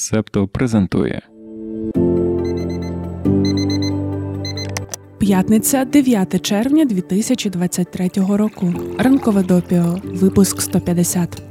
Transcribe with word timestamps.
Септо 0.00 0.48
презентує 0.48 1.22
П'ятниця 5.18 5.84
9 5.84 6.42
червня 6.42 6.84
2023 6.84 8.10
року. 8.16 8.74
Ранкове 8.98 9.42
допіо. 9.42 9.98
Випуск 10.04 10.60
150. 10.60 11.42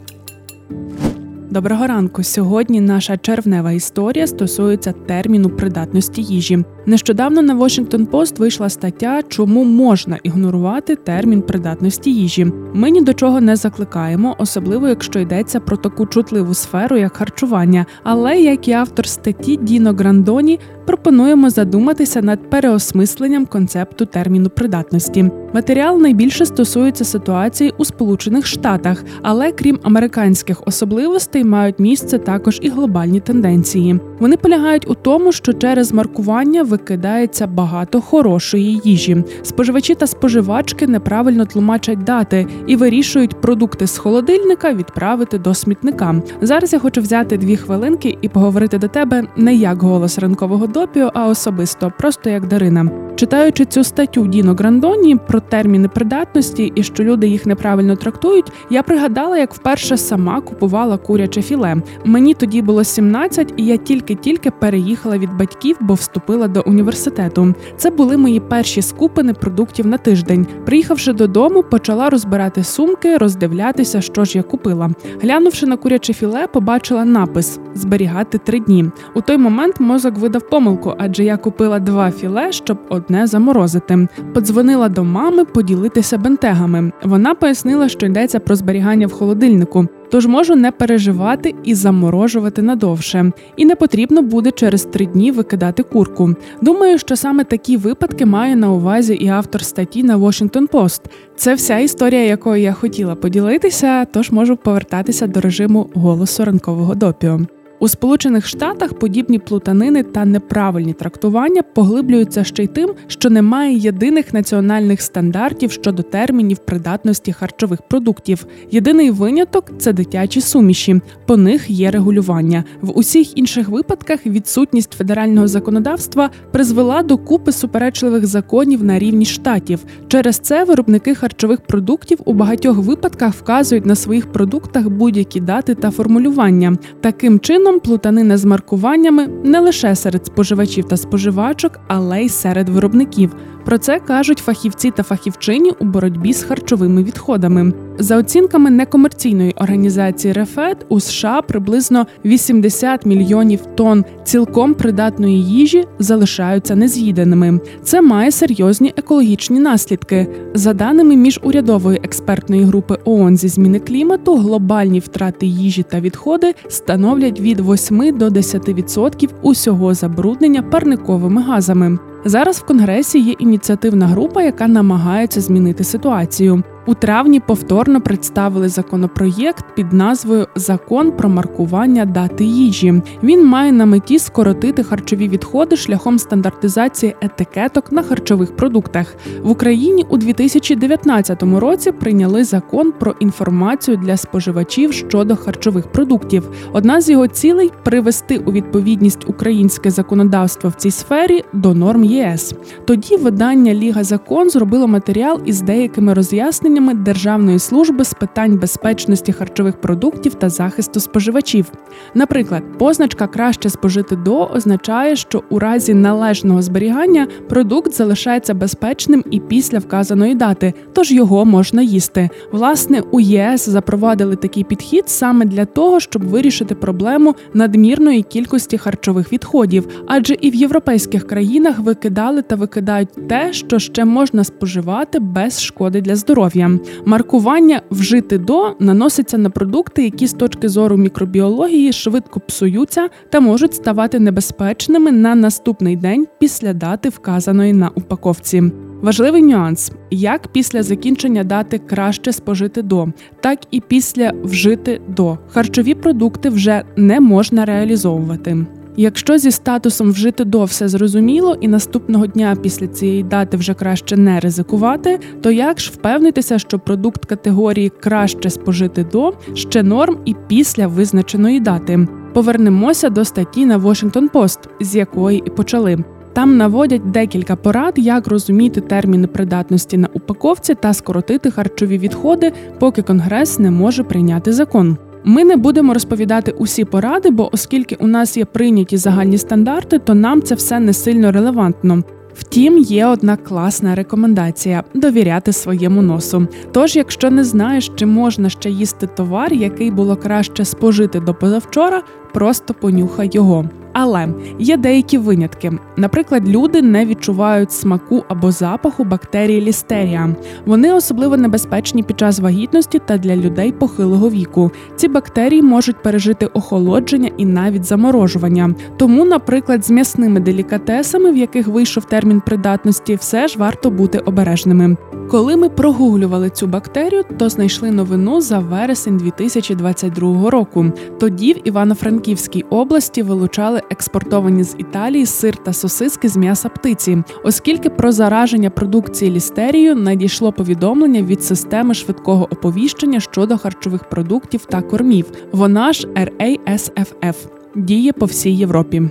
Доброго 1.49 1.87
ранку. 1.87 2.23
Сьогодні 2.23 2.81
наша 2.81 3.17
червнева 3.17 3.71
історія 3.71 4.27
стосується 4.27 4.91
терміну 4.91 5.49
придатності 5.49 6.21
їжі. 6.21 6.63
Нещодавно 6.89 7.41
на 7.41 7.55
Washington 7.55 8.07
Post 8.07 8.39
вийшла 8.39 8.69
стаття, 8.69 9.21
чому 9.27 9.63
можна 9.63 10.19
ігнорувати 10.23 10.95
термін 10.95 11.41
придатності 11.41 12.13
їжі. 12.13 12.51
Ми 12.73 12.91
ні 12.91 13.01
до 13.01 13.13
чого 13.13 13.41
не 13.41 13.55
закликаємо, 13.55 14.35
особливо 14.39 14.87
якщо 14.87 15.19
йдеться 15.19 15.59
про 15.59 15.77
таку 15.77 16.05
чутливу 16.05 16.53
сферу, 16.53 16.97
як 16.97 17.17
харчування. 17.17 17.85
Але 18.03 18.39
як 18.39 18.67
і 18.67 18.71
автор 18.71 19.07
статті 19.07 19.57
Діно 19.57 19.93
Грандоні, 19.93 20.59
пропонуємо 20.85 21.49
задуматися 21.49 22.21
над 22.21 22.49
переосмисленням 22.49 23.45
концепту 23.45 24.05
терміну 24.05 24.49
придатності. 24.49 25.31
Матеріал 25.53 26.01
найбільше 26.01 26.45
стосується 26.45 27.05
ситуації 27.05 27.73
у 27.77 27.85
Сполучених 27.85 28.45
Штатах, 28.45 29.03
але 29.21 29.51
крім 29.51 29.79
американських 29.83 30.67
особливостей, 30.67 31.43
мають 31.43 31.79
місце 31.79 32.17
також 32.17 32.59
і 32.61 32.69
глобальні 32.69 33.19
тенденції. 33.19 33.99
Вони 34.19 34.37
полягають 34.37 34.89
у 34.89 34.93
тому, 34.93 35.31
що 35.31 35.53
через 35.53 35.91
маркування 35.91 36.63
викидається 36.79 37.47
багато 37.47 38.01
хорошої 38.01 38.81
їжі. 38.83 39.23
Споживачі 39.43 39.95
та 39.95 40.07
споживачки 40.07 40.87
неправильно 40.87 41.45
тлумачать 41.45 42.03
дати 42.03 42.47
і 42.67 42.75
вирішують 42.75 43.41
продукти 43.41 43.87
з 43.87 43.97
холодильника 43.97 44.73
відправити 44.73 45.37
до 45.37 45.53
смітника. 45.53 46.21
Зараз 46.41 46.73
я 46.73 46.79
хочу 46.79 47.01
взяти 47.01 47.37
дві 47.37 47.57
хвилинки 47.57 48.17
і 48.21 48.29
поговорити 48.29 48.77
до 48.77 48.87
тебе 48.87 49.23
не 49.37 49.55
як 49.55 49.83
голос 49.83 50.19
ранкового 50.19 50.67
допіо, 50.67 51.11
а 51.13 51.27
особисто, 51.27 51.91
просто 51.97 52.29
як 52.29 52.47
Дарина. 52.47 53.08
Читаючи 53.19 53.65
цю 53.65 53.83
статтю 53.83 54.27
Діно 54.27 54.53
Грандоні 54.53 55.15
про 55.15 55.39
терміни 55.39 55.87
придатності 55.87 56.71
і 56.75 56.83
що 56.83 57.03
люди 57.03 57.27
їх 57.27 57.45
неправильно 57.45 57.95
трактують, 57.95 58.51
я 58.69 58.83
пригадала, 58.83 59.37
як 59.37 59.53
вперше 59.53 59.97
сама 59.97 60.41
купувала 60.41 60.97
куряче 60.97 61.41
філе. 61.41 61.75
Мені 62.05 62.33
тоді 62.33 62.61
було 62.61 62.83
17, 62.83 63.53
і 63.57 63.65
я 63.65 63.77
тільки-тільки 63.77 64.51
переїхала 64.51 65.17
від 65.17 65.37
батьків, 65.37 65.77
бо 65.79 65.93
вступила 65.93 66.47
до 66.47 66.63
університету. 66.65 67.53
Це 67.77 67.89
були 67.89 68.17
мої 68.17 68.39
перші 68.39 68.81
скупини 68.81 69.33
продуктів 69.33 69.87
на 69.87 69.97
тиждень. 69.97 70.47
Приїхавши 70.65 71.13
додому, 71.13 71.63
почала 71.63 72.09
розбирати 72.09 72.63
сумки, 72.63 73.17
роздивлятися, 73.17 74.01
що 74.01 74.25
ж 74.25 74.37
я 74.37 74.43
купила. 74.43 74.89
Глянувши 75.21 75.65
на 75.65 75.77
куряче 75.77 76.13
філе, 76.13 76.47
побачила 76.47 77.05
напис 77.05 77.59
зберігати 77.73 78.37
три 78.37 78.59
дні. 78.59 78.85
У 79.15 79.21
той 79.21 79.37
момент 79.37 79.79
мозок 79.79 80.17
видав 80.17 80.49
помилку, 80.49 80.93
адже 80.97 81.23
я 81.23 81.37
купила 81.37 81.79
два 81.79 82.11
філе, 82.11 82.51
щоб 82.51 82.77
одне 83.09 83.27
заморозити. 83.27 84.07
Подзвонила 84.33 84.89
до 84.89 85.03
мами 85.03 85.45
поділитися 85.45 86.17
бентегами. 86.17 86.91
Вона 87.03 87.35
пояснила, 87.35 87.89
що 87.89 88.05
йдеться 88.05 88.39
про 88.39 88.55
зберігання 88.55 89.07
в 89.07 89.11
холодильнику. 89.11 89.87
Тож 90.11 90.27
можу 90.27 90.55
не 90.55 90.71
переживати 90.71 91.55
і 91.63 91.75
заморожувати 91.75 92.61
надовше. 92.61 93.31
І 93.57 93.65
не 93.65 93.75
потрібно 93.75 94.21
буде 94.21 94.51
через 94.51 94.83
три 94.83 95.05
дні 95.05 95.31
викидати 95.31 95.83
курку. 95.83 96.35
Думаю, 96.61 96.97
що 96.97 97.15
саме 97.15 97.43
такі 97.43 97.77
випадки 97.77 98.25
має 98.25 98.55
на 98.55 98.71
увазі 98.71 99.13
і 99.13 99.27
автор 99.27 99.63
статті 99.63 100.03
на 100.03 100.17
Washington 100.17 100.69
Post. 100.69 101.01
Це 101.35 101.53
вся 101.53 101.77
історія, 101.77 102.25
якою 102.25 102.61
я 102.61 102.73
хотіла 102.73 103.15
поділитися, 103.15 104.05
тож 104.05 104.31
можу 104.31 104.57
повертатися 104.57 105.27
до 105.27 105.41
режиму 105.41 105.89
голосу 105.93 106.45
ранкового 106.45 106.95
допіо. 106.95 107.39
У 107.81 107.87
Сполучених 107.87 108.47
Штатах 108.47 108.93
подібні 108.93 109.39
плутанини 109.39 110.03
та 110.03 110.25
неправильні 110.25 110.93
трактування 110.93 111.63
поглиблюються 111.63 112.43
ще 112.43 112.63
й 112.63 112.67
тим, 112.67 112.89
що 113.07 113.29
немає 113.29 113.77
єдиних 113.77 114.33
національних 114.33 115.01
стандартів 115.01 115.71
щодо 115.71 116.03
термінів 116.03 116.57
придатності 116.57 117.33
харчових 117.33 117.81
продуктів. 117.81 118.45
Єдиний 118.71 119.11
виняток 119.11 119.71
це 119.77 119.93
дитячі 119.93 120.41
суміші. 120.41 121.01
По 121.25 121.37
них 121.37 121.69
є 121.69 121.91
регулювання. 121.91 122.63
В 122.81 122.97
усіх 122.97 123.37
інших 123.37 123.69
випадках 123.69 124.25
відсутність 124.25 124.93
федерального 124.93 125.47
законодавства 125.47 126.29
призвела 126.51 127.03
до 127.03 127.17
купи 127.17 127.51
суперечливих 127.51 128.25
законів 128.25 128.83
на 128.83 128.99
рівні 128.99 129.25
штатів. 129.25 129.79
Через 130.07 130.39
це 130.39 130.63
виробники 130.63 131.15
харчових 131.15 131.61
продуктів 131.61 132.19
у 132.25 132.33
багатьох 132.33 132.77
випадках 132.77 133.33
вказують 133.33 133.85
на 133.85 133.95
своїх 133.95 134.31
продуктах 134.31 134.89
будь-які 134.89 135.39
дати 135.39 135.75
та 135.75 135.91
формулювання. 135.91 136.77
Таким 137.01 137.39
чином 137.39 137.68
чином 137.69 137.79
плутанина 137.79 138.37
з 138.37 138.45
маркуваннями 138.45 139.27
не 139.27 139.59
лише 139.59 139.95
серед 139.95 140.25
споживачів 140.25 140.87
та 140.87 140.97
споживачок, 140.97 141.79
але 141.87 142.23
й 142.23 142.29
серед 142.29 142.69
виробників. 142.69 143.35
Про 143.69 143.77
це 143.77 143.99
кажуть 143.99 144.37
фахівці 144.37 144.91
та 144.91 145.03
фахівчині 145.03 145.71
у 145.79 145.85
боротьбі 145.85 146.33
з 146.33 146.43
харчовими 146.43 147.03
відходами. 147.03 147.73
За 147.99 148.17
оцінками 148.17 148.69
некомерційної 148.69 149.51
організації 149.57 150.33
Рефет 150.33 150.85
у 150.89 150.99
США 150.99 151.41
приблизно 151.41 152.05
80 152.25 153.05
мільйонів 153.05 153.59
тонн 153.75 154.05
цілком 154.23 154.73
придатної 154.73 155.43
їжі 155.43 155.85
залишаються 155.99 156.75
нез'їденими. 156.75 157.59
Це 157.83 158.01
має 158.01 158.31
серйозні 158.31 158.93
екологічні 158.97 159.59
наслідки. 159.59 160.27
За 160.53 160.73
даними 160.73 161.15
міжурядової 161.15 161.99
експертної 162.03 162.63
групи 162.63 162.97
ООН 163.05 163.37
зі 163.37 163.47
зміни 163.47 163.79
клімату, 163.79 164.35
глобальні 164.35 164.99
втрати 164.99 165.45
їжі 165.45 165.83
та 165.83 165.99
відходи 165.99 166.53
становлять 166.69 167.39
від 167.39 167.59
8 167.59 168.17
до 168.17 168.27
10% 168.27 169.29
усього 169.41 169.93
забруднення 169.93 170.61
парниковими 170.61 171.41
газами. 171.41 171.99
Зараз 172.25 172.59
в 172.59 172.65
конгресі 172.65 173.19
є 173.19 173.31
ініціативна 173.39 174.07
група, 174.07 174.43
яка 174.43 174.67
намагається 174.67 175.41
змінити 175.41 175.83
ситуацію. 175.83 176.63
У 176.85 176.93
травні 176.93 177.39
повторно 177.39 178.01
представили 178.01 178.69
законопроєкт 178.69 179.65
під 179.75 179.93
назвою 179.93 180.47
Закон 180.55 181.11
про 181.11 181.29
маркування 181.29 182.05
дати 182.05 182.43
їжі. 182.45 183.01
Він 183.23 183.45
має 183.45 183.71
на 183.71 183.85
меті 183.85 184.19
скоротити 184.19 184.83
харчові 184.83 185.27
відходи 185.27 185.75
шляхом 185.75 186.19
стандартизації 186.19 187.15
етикеток 187.21 187.91
на 187.91 188.03
харчових 188.03 188.55
продуктах. 188.55 189.15
В 189.41 189.49
Україні 189.49 190.05
у 190.09 190.17
2019 190.17 191.43
році 191.43 191.91
прийняли 191.91 192.43
закон 192.43 192.91
про 192.91 193.15
інформацію 193.19 193.97
для 193.97 194.17
споживачів 194.17 194.93
щодо 194.93 195.35
харчових 195.35 195.87
продуктів. 195.91 196.49
Одна 196.73 197.01
з 197.01 197.09
його 197.09 197.27
цілей 197.27 197.71
привести 197.83 198.37
у 198.37 198.51
відповідність 198.51 199.29
українське 199.29 199.91
законодавство 199.91 200.69
в 200.69 200.73
цій 200.73 200.91
сфері 200.91 201.43
до 201.53 201.73
норм 201.73 202.03
ЄС. 202.03 202.53
Тоді 202.85 203.17
видання 203.17 203.73
Ліга 203.73 204.03
Закон 204.03 204.49
зробило 204.49 204.87
матеріал 204.87 205.41
із 205.45 205.61
деякими 205.61 206.13
роз'ясненнями 206.13 206.68
роз'ясненнями 206.69 206.93
Державної 206.93 207.59
служби 207.59 208.03
з 208.03 208.13
питань 208.13 208.57
безпечності 208.57 209.31
харчових 209.31 209.81
продуктів 209.81 210.33
та 210.33 210.49
захисту 210.49 210.99
споживачів. 210.99 211.71
Наприклад, 212.13 212.63
позначка 212.77 213.27
краще 213.27 213.69
спожити 213.69 214.15
до 214.15 214.45
означає, 214.45 215.15
що 215.15 215.43
у 215.49 215.59
разі 215.59 215.93
належного 215.93 216.61
зберігання 216.61 217.27
продукт 217.49 217.93
залишається 217.93 218.53
безпечним 218.53 219.23
і 219.31 219.39
після 219.39 219.79
вказаної 219.79 220.35
дати, 220.35 220.73
тож 220.93 221.11
його 221.11 221.45
можна 221.45 221.81
їсти. 221.81 222.29
Власне, 222.51 223.01
у 223.11 223.19
ЄС 223.19 223.69
запровадили 223.69 224.35
такий 224.35 224.63
підхід 224.63 225.09
саме 225.09 225.45
для 225.45 225.65
того, 225.65 225.99
щоб 225.99 226.23
вирішити 226.23 226.75
проблему 226.75 227.35
надмірної 227.53 228.23
кількості 228.23 228.77
харчових 228.77 229.33
відходів, 229.33 229.87
адже 230.07 230.33
і 230.41 230.49
в 230.51 230.55
європейських 230.55 231.27
країнах 231.27 231.79
викидали 231.79 232.41
та 232.41 232.55
викидають 232.55 233.27
те, 233.27 233.53
що 233.53 233.79
ще 233.79 234.05
можна 234.05 234.43
споживати 234.43 235.19
без 235.19 235.61
шкоди 235.61 236.01
для 236.01 236.15
здоров'я. 236.15 236.58
Маркування 237.05 237.81
вжити 237.91 238.37
до 238.37 238.75
наноситься 238.79 239.37
на 239.37 239.49
продукти, 239.49 240.03
які 240.03 240.27
з 240.27 240.33
точки 240.33 240.69
зору 240.69 240.97
мікробіології 240.97 241.93
швидко 241.93 242.39
псуються 242.39 243.09
та 243.29 243.39
можуть 243.39 243.73
ставати 243.73 244.19
небезпечними 244.19 245.11
на 245.11 245.35
наступний 245.35 245.95
день 245.95 246.27
після 246.39 246.73
дати, 246.73 247.09
вказаної 247.09 247.73
на 247.73 247.89
упаковці. 247.95 248.63
Важливий 249.01 249.41
нюанс: 249.41 249.91
як 250.11 250.47
після 250.47 250.83
закінчення 250.83 251.43
дати 251.43 251.77
краще 251.77 252.33
спожити 252.33 252.81
до, 252.81 253.07
так 253.41 253.59
і 253.71 253.81
після 253.81 254.31
вжити 254.43 255.01
до 255.07 255.37
харчові 255.49 255.93
продукти 255.93 256.49
вже 256.49 256.83
не 256.95 257.19
можна 257.19 257.65
реалізовувати. 257.65 258.65
Якщо 259.01 259.37
зі 259.37 259.51
статусом 259.51 260.11
вжити 260.11 260.45
до 260.45 260.63
все 260.63 260.87
зрозуміло, 260.87 261.57
і 261.61 261.67
наступного 261.67 262.27
дня 262.27 262.57
після 262.61 262.87
цієї 262.87 263.23
дати 263.23 263.57
вже 263.57 263.73
краще 263.73 264.17
не 264.17 264.39
ризикувати, 264.39 265.19
то 265.41 265.51
як 265.51 265.79
ж 265.79 265.91
впевнитися, 265.93 266.59
що 266.59 266.79
продукт 266.79 267.25
категорії 267.25 267.89
краще 267.89 268.49
спожити 268.49 269.03
до 269.03 269.33
ще 269.53 269.83
норм 269.83 270.17
і 270.25 270.35
після 270.47 270.87
визначеної 270.87 271.59
дати? 271.59 272.07
Повернемося 272.33 273.09
до 273.09 273.25
статті 273.25 273.65
на 273.65 273.79
Washington 273.79 274.31
Post, 274.31 274.59
з 274.81 274.95
якої 274.95 275.43
і 275.45 275.49
почали. 275.49 275.97
Там 276.33 276.57
наводять 276.57 277.11
декілька 277.11 277.55
порад, 277.55 277.93
як 277.97 278.27
розуміти 278.27 278.81
терміни 278.81 279.27
придатності 279.27 279.97
на 279.97 280.07
упаковці 280.13 280.75
та 280.75 280.93
скоротити 280.93 281.51
харчові 281.51 281.97
відходи, 281.97 282.51
поки 282.79 283.01
конгрес 283.01 283.59
не 283.59 283.71
може 283.71 284.03
прийняти 284.03 284.53
закон. 284.53 284.97
Ми 285.23 285.43
не 285.43 285.55
будемо 285.55 285.93
розповідати 285.93 286.51
усі 286.51 286.85
поради, 286.85 287.29
бо 287.29 287.49
оскільки 287.53 287.95
у 287.95 288.07
нас 288.07 288.37
є 288.37 288.45
прийняті 288.45 288.97
загальні 288.97 289.37
стандарти, 289.37 289.99
то 289.99 290.13
нам 290.13 290.41
це 290.41 290.55
все 290.55 290.79
не 290.79 290.93
сильно 290.93 291.31
релевантно. 291.31 292.03
Втім, 292.33 292.77
є 292.77 293.05
одна 293.05 293.37
класна 293.37 293.95
рекомендація 293.95 294.83
довіряти 294.93 295.53
своєму 295.53 296.01
носу. 296.01 296.47
Тож, 296.71 296.95
якщо 296.95 297.31
не 297.31 297.43
знаєш, 297.43 297.91
чи 297.95 298.05
можна 298.05 298.49
ще 298.49 298.69
їсти 298.69 299.07
товар, 299.07 299.53
який 299.53 299.91
було 299.91 300.15
краще 300.15 300.65
спожити 300.65 301.19
до 301.19 301.33
позавчора, 301.33 302.03
просто 302.33 302.73
понюхай 302.73 303.29
його. 303.33 303.65
Але 303.93 304.27
є 304.59 304.77
деякі 304.77 305.17
винятки. 305.17 305.71
Наприклад, 305.97 306.49
люди 306.49 306.81
не 306.81 307.05
відчувають 307.05 307.71
смаку 307.71 308.23
або 308.27 308.51
запаху 308.51 309.03
бактерії 309.03 309.61
лістерія. 309.61 310.35
Вони 310.65 310.93
особливо 310.93 311.37
небезпечні 311.37 312.03
під 312.03 312.19
час 312.19 312.39
вагітності 312.39 312.99
та 313.05 313.17
для 313.17 313.35
людей 313.35 313.71
похилого 313.71 314.29
віку. 314.29 314.71
Ці 314.95 315.07
бактерії 315.07 315.61
можуть 315.61 316.03
пережити 316.03 316.45
охолодження 316.45 317.31
і 317.37 317.45
навіть 317.45 317.83
заморожування. 317.83 318.75
Тому, 318.97 319.25
наприклад, 319.25 319.85
з 319.85 319.89
м'ясними 319.89 320.39
делікатесами, 320.39 321.31
в 321.31 321.37
яких 321.37 321.67
вийшов 321.67 322.05
термін 322.05 322.41
придатності, 322.45 323.15
все 323.15 323.47
ж 323.47 323.59
варто 323.59 323.89
бути 323.89 324.19
обережними. 324.19 324.97
Коли 325.29 325.55
ми 325.55 325.69
прогуглювали 325.69 326.49
цю 326.49 326.67
бактерію, 326.67 327.23
то 327.37 327.49
знайшли 327.49 327.91
новину 327.91 328.41
за 328.41 328.59
вересень 328.59 329.17
2022 329.17 330.49
року. 330.49 330.85
Тоді 331.19 331.53
в 331.53 331.67
Івано-Франківській 331.67 332.61
області 332.69 333.23
вилучали 333.23 333.81
експортовані 333.89 334.63
з 334.63 334.75
Італії 334.77 335.25
сир 335.25 335.57
та 335.57 335.73
сосиски 335.73 336.29
з 336.29 336.37
м'яса 336.37 336.69
птиці, 336.69 337.23
оскільки 337.43 337.89
про 337.89 338.11
зараження 338.11 338.69
продукції 338.69 339.31
лістерією 339.31 339.95
надійшло 339.95 340.51
повідомлення 340.51 341.21
від 341.21 341.43
системи 341.43 341.93
швидкого 341.93 342.47
оповіщення 342.51 343.19
щодо 343.19 343.57
харчових 343.57 344.03
продуктів 344.03 344.65
та 344.65 344.81
кормів. 344.81 345.25
Вона 345.51 345.93
ж 345.93 346.07
RASFF. 346.07 347.35
діє 347.75 348.13
по 348.13 348.25
всій 348.25 348.51
Європі. 348.51 349.09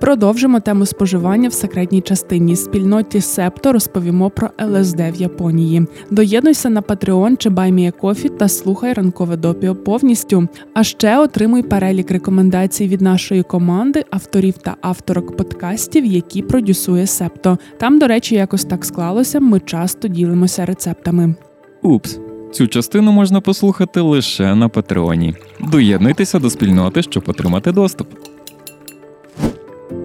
Продовжимо 0.00 0.60
тему 0.60 0.86
споживання 0.86 1.48
в 1.48 1.52
секретній 1.52 2.00
частині. 2.00 2.56
Спільноті 2.56 3.20
Септо 3.20 3.72
розповімо 3.72 4.30
про 4.30 4.50
ЛСД 4.62 5.00
в 5.00 5.14
Японії. 5.16 5.86
Доєднуйся 6.10 6.70
на 6.70 6.80
Patreon 6.80 7.36
чи 7.36 7.50
BuyMeACoffee 7.50 8.36
та 8.36 8.48
слухай 8.48 8.92
ранкове 8.92 9.36
допіо 9.36 9.74
повністю. 9.74 10.48
А 10.74 10.84
ще 10.84 11.18
отримуй 11.18 11.62
перелік 11.62 12.10
рекомендацій 12.10 12.88
від 12.88 13.00
нашої 13.00 13.42
команди, 13.42 14.04
авторів 14.10 14.54
та 14.58 14.76
авторок 14.80 15.36
подкастів, 15.36 16.06
які 16.06 16.42
продюсує 16.42 17.06
Септо. 17.06 17.58
Там, 17.78 17.98
до 17.98 18.06
речі, 18.06 18.34
якось 18.34 18.64
так 18.64 18.84
склалося. 18.84 19.40
Ми 19.40 19.60
часто 19.60 20.08
ділимося 20.08 20.66
рецептами. 20.66 21.34
Упс. 21.82 22.18
Цю 22.52 22.68
частину 22.68 23.12
можна 23.12 23.40
послухати 23.40 24.00
лише 24.00 24.54
на 24.54 24.68
Патреоні. 24.68 25.34
Доєднуйтеся 25.60 26.38
до 26.38 26.50
спільноти, 26.50 27.02
щоб 27.02 27.24
отримати 27.26 27.72
доступ. 27.72 28.08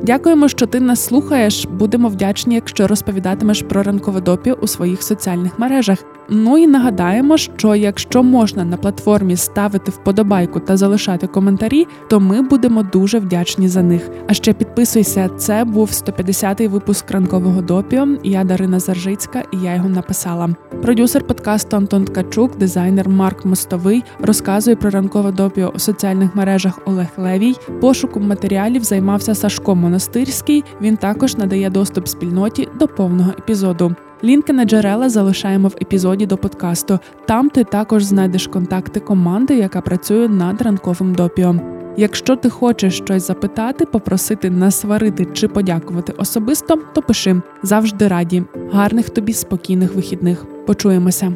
Дякуємо, 0.10 0.48
що 0.48 0.66
ти 0.66 0.80
нас 0.80 1.06
слухаєш. 1.06 1.66
Будемо 1.66 2.08
вдячні, 2.08 2.56
якщо 2.56 2.88
розповідатимеш 2.88 3.62
про 3.62 3.84
ранкове 3.84 4.22
допіо 4.22 4.54
у 4.62 4.68
своїх 4.68 5.04
соціальних 5.04 5.60
мережах. 5.60 6.06
Ну 6.30 6.58
і 6.58 6.68
нагадаємо, 6.68 7.38
що 7.38 7.76
якщо 7.76 8.24
можна 8.24 8.64
на 8.64 8.78
платформі 8.78 9.36
ставити 9.36 9.92
вподобайку 9.92 10.60
та 10.60 10.78
залишати 10.78 11.28
коментарі, 11.28 11.88
то 12.10 12.20
ми 12.20 12.42
будемо 12.42 12.84
дуже 12.84 13.20
вдячні 13.20 13.68
за 13.68 13.84
них. 13.84 14.10
А 14.28 14.34
ще 14.34 14.54
підписуйся, 14.54 15.30
це 15.38 15.64
був 15.66 15.90
150-й 15.90 16.68
випуск 16.68 17.12
ранкового 17.12 17.62
допіо. 17.62 18.08
Я 18.24 18.44
Дарина 18.44 18.80
Заржицька, 18.80 19.44
і 19.52 19.58
я 19.58 19.76
його 19.76 19.90
написала. 19.90 20.50
Продюсер 20.82 21.28
подкасту 21.28 21.78
Антон 21.78 22.06
Ткачук, 22.06 22.58
дизайнер 22.58 23.10
Марк 23.10 23.46
Мостовий, 23.46 24.04
розказує 24.20 24.76
про 24.76 24.90
ранкове 24.90 25.32
допіо 25.32 25.72
у 25.76 25.80
соціальних 25.80 26.36
мережах 26.36 26.80
Олег 26.86 27.08
Левій. 27.18 27.56
Пошуком 27.82 28.28
матеріалів 28.28 28.84
займався 28.84 29.36
Сашко 29.36 29.76
Монастирський. 30.00 30.63
Він 30.81 30.98
також 30.98 31.38
надає 31.38 31.69
доступ 31.69 32.07
спільноті 32.07 32.68
до 32.80 32.88
повного 32.88 33.31
епізоду. 33.31 33.96
Лінки 34.24 34.54
на 34.54 34.66
джерела 34.66 35.10
залишаємо 35.10 35.68
в 35.68 35.75
епізоді 35.81 36.25
до 36.25 36.38
подкасту. 36.38 37.00
Там 37.25 37.50
ти 37.50 37.63
також 37.63 38.04
знайдеш 38.04 38.48
контакти 38.48 39.00
команди, 39.00 39.56
яка 39.56 39.81
працює 39.81 40.28
над 40.28 40.62
ранковим 40.62 41.16
допіо. 41.16 41.56
Якщо 41.98 42.36
ти 42.36 42.50
хочеш 42.50 42.98
щось 42.98 43.28
запитати, 43.28 43.86
попросити 43.86 44.50
насварити 44.50 45.25
чи 45.34 45.48
подякувати 45.48 46.13
особисто, 46.18 46.75
то 46.94 47.02
пиши 47.02 47.42
завжди 47.63 48.07
раді. 48.07 48.44
Гарних 48.72 49.10
тобі 49.10 49.34
спокійних 49.34 49.95
вихідних. 49.95 50.45
Почуємося. 50.66 51.34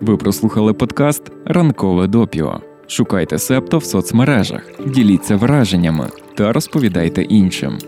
Ви 0.00 0.16
прослухали 0.16 0.72
подкаст 0.72 1.22
Ранкове 1.44 2.06
допіо. 2.06 2.60
Шукайте 2.90 3.38
септо 3.38 3.78
в 3.78 3.84
соцмережах, 3.84 4.62
діліться 4.86 5.36
враженнями 5.36 6.08
та 6.34 6.52
розповідайте 6.52 7.22
іншим. 7.22 7.78